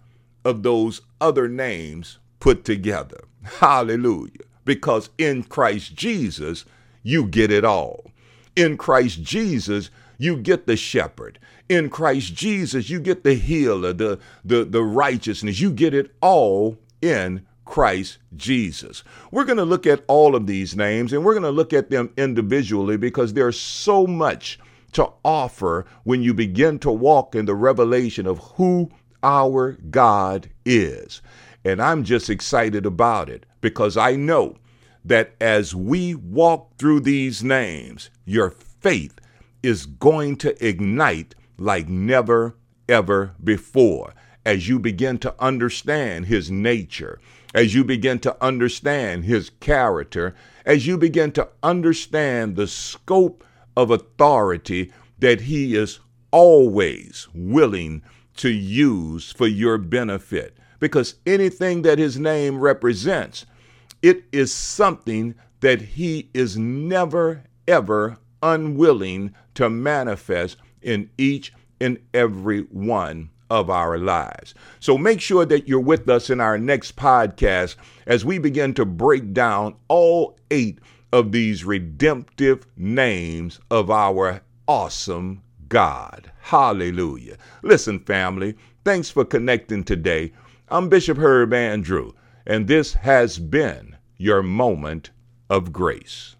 of 0.45 0.63
those 0.63 1.01
other 1.21 1.49
names 1.49 2.19
put 2.41 2.65
together. 2.65 3.25
Hallelujah. 3.45 4.33
Because 4.65 5.11
in 5.19 5.45
Christ 5.45 5.95
Jesus, 5.95 6.65
you 7.03 7.27
get 7.27 7.53
it 7.53 7.65
all. 7.65 8.11
In 8.57 8.77
Christ 8.77 9.23
Jesus, 9.23 9.91
you 10.19 10.37
get 10.37 10.67
the 10.67 10.77
shepherd. 10.77 11.39
In 11.69 11.89
Christ 11.89 12.35
Jesus, 12.35 12.91
you 12.91 13.01
get 13.01 13.25
the 13.25 13.35
healer, 13.35 13.93
the, 13.93 14.19
the, 14.45 14.65
the 14.65 14.83
righteousness. 14.83 15.61
You 15.61 15.73
get 15.73 15.95
it 15.95 16.15
all 16.21 16.79
in 17.01 17.47
Christ 17.65 18.19
Jesus. 18.37 19.03
We're 19.31 19.45
going 19.45 19.59
to 19.59 19.65
look 19.65 19.87
at 19.87 20.05
all 20.07 20.35
of 20.35 20.47
these 20.47 20.77
names 20.77 21.13
and 21.13 21.25
we're 21.25 21.33
going 21.33 21.43
to 21.45 21.51
look 21.51 21.73
at 21.73 21.91
them 21.91 22.13
individually 22.17 22.97
because 22.97 23.33
there's 23.33 23.59
so 23.59 24.07
much 24.07 24.59
to 24.93 25.11
offer 25.25 25.87
when 26.05 26.23
you 26.23 26.35
begin 26.35 26.79
to 26.81 26.93
walk 26.93 27.35
in 27.35 27.47
the 27.47 27.55
revelation 27.55 28.27
of 28.27 28.39
who 28.39 28.91
our 29.23 29.73
God 29.91 30.49
is. 30.65 31.23
And 31.65 31.81
I'm 31.81 32.05
just 32.05 32.29
excited 32.29 32.85
about 32.87 33.31
it 33.31 33.47
because 33.61 33.97
I 33.97 34.17
know 34.17 34.57
that 35.05 35.35
as 35.41 35.75
we 35.75 36.15
walk 36.15 36.77
through 36.79 37.01
these 37.01 37.43
names, 37.43 38.11
your 38.25 38.51
faith 38.51 39.19
is 39.65 39.87
going 39.87 40.37
to 40.37 40.67
ignite 40.67 41.35
like 41.57 41.89
never, 41.89 42.55
ever 42.89 43.35
before 43.43 44.15
as 44.45 44.69
you 44.69 44.79
begin 44.79 45.17
to 45.19 45.35
understand 45.41 46.27
his 46.27 46.51
nature, 46.51 47.19
as 47.55 47.75
you 47.75 47.83
begin 47.83 48.19
to 48.19 48.37
understand 48.45 49.25
his 49.25 49.51
character, 49.61 50.35
as 50.67 50.87
you 50.87 50.99
begin 50.99 51.33
to 51.33 51.49
understand 51.63 52.57
the 52.57 52.67
scope 52.67 53.43
of 53.77 53.91
authority 53.91 54.93
that 55.19 55.41
he 55.43 55.75
is 55.75 56.01
always 56.31 57.27
willing 57.35 58.03
to 58.37 58.51
use 58.51 59.33
for 59.33 59.47
your 59.47 59.79
benefit. 59.79 60.57
because 60.81 61.15
anything 61.25 61.81
that 61.81 61.99
his 61.99 62.19
name 62.19 62.59
represents, 62.59 63.47
it 64.03 64.25
is 64.33 64.53
something 64.53 65.35
that 65.61 65.81
he 65.81 66.29
is 66.35 66.59
never, 66.59 67.43
ever 67.67 68.19
unwilling 68.45 69.35
to 69.55 69.71
manifest 69.71 70.59
in 70.83 71.09
each 71.17 71.53
and 71.81 71.99
every 72.13 72.61
one 72.61 73.31
of 73.51 73.71
our 73.71 73.99
lives. 73.99 74.55
So 74.81 74.99
make 74.99 75.21
sure 75.21 75.47
that 75.47 75.67
you're 75.67 75.81
with 75.81 76.09
us 76.09 76.31
in 76.31 76.41
our 76.41 76.59
next 76.59 76.97
podcast 76.97 77.77
as 78.07 78.25
we 78.25 78.39
begin 78.39 78.75
to 78.75 78.85
break 78.85 79.33
down 79.33 79.77
all 79.89 80.37
eight 80.51 80.79
of 81.13 81.33
these 81.33 81.65
redemptive 81.65 82.67
names 82.77 83.61
of 83.71 83.91
our 83.91 84.43
awesome 84.69 85.43
God. 85.69 86.31
Hallelujah. 86.41 87.37
Listen, 87.63 87.99
family, 88.01 88.57
thanks 88.85 89.11
for 89.11 89.25
connecting 89.25 89.85
today. 89.85 90.33
I'm 90.69 90.89
Bishop 90.89 91.19
Herb 91.19 91.55
Andrew, 91.55 92.13
and 92.47 92.67
this 92.67 92.95
has 92.95 93.39
been 93.39 93.97
your 94.17 94.43
moment 94.43 95.11
of 95.49 95.73
grace. 95.73 96.34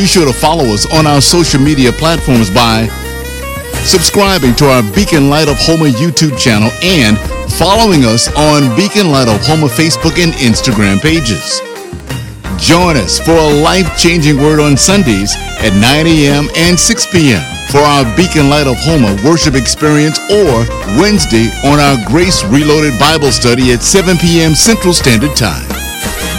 Be 0.00 0.06
sure 0.06 0.24
to 0.24 0.32
follow 0.32 0.64
us 0.72 0.88
on 0.96 1.06
our 1.06 1.20
social 1.20 1.60
media 1.60 1.92
platforms 1.92 2.48
by 2.48 2.88
subscribing 3.84 4.56
to 4.56 4.64
our 4.64 4.80
Beacon 4.96 5.28
Light 5.28 5.46
of 5.46 5.60
Houma 5.68 5.92
YouTube 5.92 6.40
channel 6.40 6.72
and 6.80 7.20
following 7.60 8.08
us 8.08 8.32
on 8.32 8.74
Beacon 8.80 9.12
Light 9.12 9.28
of 9.28 9.44
Houma 9.44 9.68
Facebook 9.68 10.16
and 10.16 10.32
Instagram 10.40 11.04
pages. 11.04 11.60
Join 12.56 12.96
us 12.96 13.20
for 13.20 13.36
a 13.36 13.60
life 13.60 13.92
changing 14.00 14.38
word 14.38 14.58
on 14.58 14.74
Sundays 14.74 15.36
at 15.60 15.76
9 15.76 16.06
a.m. 16.08 16.48
and 16.56 16.80
6 16.80 17.12
p.m. 17.12 17.44
for 17.68 17.84
our 17.84 18.08
Beacon 18.16 18.48
Light 18.48 18.66
of 18.66 18.80
Houma 18.88 19.20
worship 19.20 19.52
experience 19.52 20.16
or 20.32 20.64
Wednesday 20.96 21.52
on 21.68 21.76
our 21.76 22.00
Grace 22.08 22.40
Reloaded 22.48 22.98
Bible 22.98 23.30
study 23.30 23.76
at 23.76 23.82
7 23.84 24.16
p.m. 24.16 24.54
Central 24.54 24.94
Standard 24.94 25.36
Time. 25.36 25.68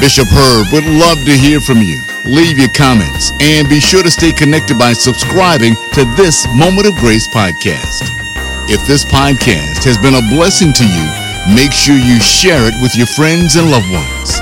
Bishop 0.02 0.26
Herb 0.34 0.66
would 0.74 0.90
love 0.98 1.22
to 1.30 1.38
hear 1.38 1.62
from 1.62 1.78
you. 1.78 2.11
Leave 2.26 2.60
your 2.60 2.70
comments 2.78 3.32
and 3.42 3.68
be 3.68 3.80
sure 3.80 4.04
to 4.04 4.12
stay 4.12 4.32
connected 4.32 4.78
by 4.78 4.94
subscribing 4.94 5.74
to 5.94 6.06
this 6.16 6.46
Moment 6.54 6.86
of 6.88 6.94
Grace 6.96 7.28
podcast. 7.34 8.06
If 8.70 8.86
this 8.88 9.04
podcast 9.06 9.84
has 9.84 9.98
been 9.98 10.14
a 10.14 10.30
blessing 10.30 10.72
to 10.72 10.86
you, 10.86 11.08
make 11.56 11.74
sure 11.74 11.96
you 11.98 12.22
share 12.22 12.70
it 12.70 12.78
with 12.82 12.96
your 12.96 13.08
friends 13.08 13.56
and 13.56 13.72
loved 13.72 13.90
ones. 13.90 14.38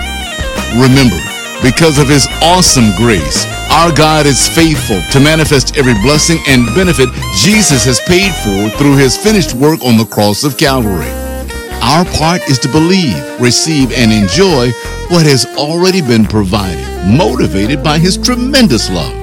Remember, 0.76 1.24
because 1.64 1.98
of 1.98 2.10
his 2.10 2.28
awesome 2.44 2.92
grace, 2.98 3.48
our 3.72 3.96
God 3.96 4.26
is 4.26 4.50
faithful 4.50 5.02
to 5.12 5.20
manifest 5.20 5.78
every 5.78 5.96
blessing 6.04 6.38
and 6.48 6.68
benefit 6.76 7.08
Jesus 7.40 7.86
has 7.86 8.02
paid 8.02 8.36
for 8.44 8.76
through 8.78 8.98
his 8.98 9.18
finished 9.18 9.54
work 9.54 9.84
on 9.86 9.96
the 9.96 10.06
cross 10.06 10.44
of 10.44 10.58
Calvary. 10.58 11.29
Our 11.90 12.06
part 12.06 12.48
is 12.48 12.60
to 12.60 12.70
believe, 12.70 13.42
receive, 13.42 13.92
and 13.92 14.12
enjoy 14.12 14.70
what 15.10 15.26
has 15.26 15.48
already 15.58 16.02
been 16.02 16.24
provided, 16.24 16.86
motivated 17.18 17.84
by 17.84 17.98
his 17.98 18.16
tremendous 18.16 18.92
love. 18.92 19.19